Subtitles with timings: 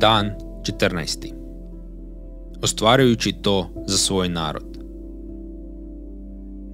[0.00, 0.30] Dan
[0.62, 1.32] 14.
[2.62, 4.78] Ostvarujući to za svoj narod.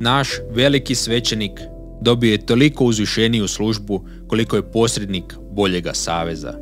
[0.00, 1.60] Naš veliki svećenik
[2.00, 6.54] dobio je toliko uzvišeniju službu koliko je posrednik boljega saveza.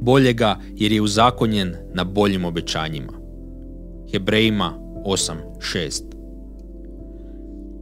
[0.00, 3.12] Boljega jer je uzakonjen na boljim obećanjima.
[4.12, 4.72] Hebrejima
[5.04, 6.02] 8.6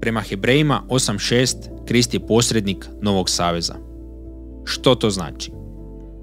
[0.01, 3.75] Prema Hebrejima 8.6 Krist je posrednik Novog saveza.
[4.65, 5.51] Što to znači?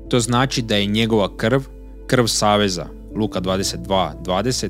[0.09, 1.61] To znači da je njegova krv,
[2.09, 4.69] krv saveza, Luka 22.20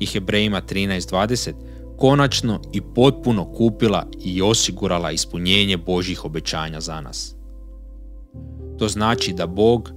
[0.00, 1.52] i Hebrejima 13.20,
[1.98, 7.34] konačno i potpuno kupila i osigurala ispunjenje Božjih obećanja za nas.
[8.78, 9.90] To znači da Bog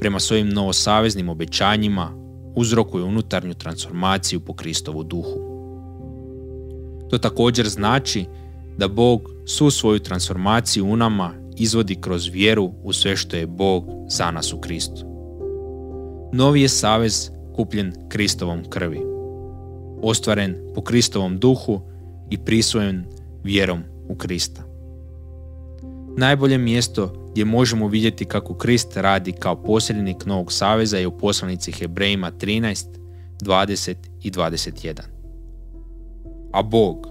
[0.00, 2.10] prema svojim novosaveznim obećanjima
[2.56, 5.40] uzrokuje unutarnju transformaciju po Kristovu duhu.
[7.10, 8.24] To također znači
[8.78, 13.84] da Bog svu svoju transformaciju u nama izvodi kroz vjeru u sve što je Bog
[14.08, 15.11] za nas u Kristu.
[16.34, 19.00] Novi je savez kupljen Kristovom krvi,
[20.02, 21.80] ostvaren po Kristovom duhu
[22.30, 23.04] i prisvojen
[23.44, 24.62] vjerom u Krista.
[26.16, 31.72] Najbolje mjesto gdje možemo vidjeti kako Krist radi kao posrednik Novog Saveza je u poslanici
[31.72, 32.86] Hebrejima 13,
[33.42, 35.00] 20 i 21.
[36.52, 37.06] A Bog,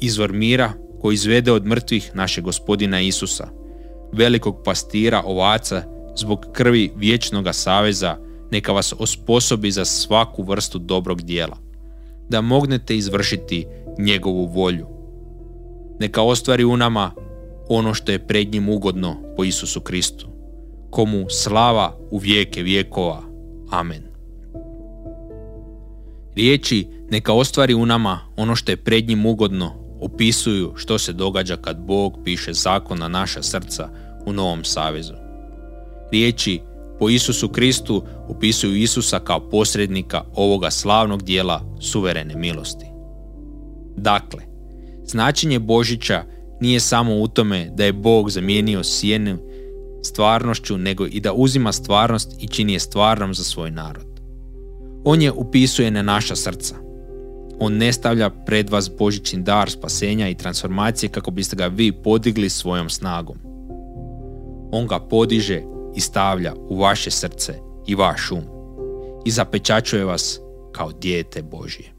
[0.00, 3.48] izvor mira koji izvede od mrtvih našeg gospodina Isusa,
[4.12, 5.82] velikog pastira ovaca
[6.16, 11.56] zbog krvi vječnoga saveza, neka vas osposobi za svaku vrstu dobrog dijela,
[12.28, 13.66] da mognete izvršiti
[13.98, 14.86] njegovu volju.
[16.00, 17.10] Neka ostvari u nama
[17.68, 20.28] ono što je pred njim ugodno po Isusu Kristu,
[20.90, 23.22] komu slava u vijeke vijekova.
[23.70, 24.02] Amen.
[26.34, 31.56] Riječi neka ostvari u nama ono što je pred njim ugodno opisuju što se događa
[31.56, 33.88] kad Bog piše zakon na naša srca
[34.26, 35.14] u Novom Savezu.
[36.12, 36.60] Riječi
[36.98, 42.86] po Isusu Kristu opisuju Isusa kao posrednika ovoga slavnog dijela suverene milosti.
[43.96, 44.42] Dakle,
[45.04, 46.24] značenje Božića
[46.60, 49.38] nije samo u tome da je Bog zamijenio sjenu
[50.02, 54.06] stvarnošću, nego i da uzima stvarnost i čini je stvarnom za svoj narod.
[55.04, 56.74] On je upisuje na naša srca.
[57.60, 62.50] On ne stavlja pred vas božićni dar spasenja i transformacije kako biste ga vi podigli
[62.50, 63.36] svojom snagom.
[64.72, 65.62] On ga podiže
[65.98, 67.54] i stavlja u vaše srce
[67.86, 68.44] i vaš um
[69.24, 70.40] i zapečačuje vas
[70.72, 71.97] kao dijete Božje.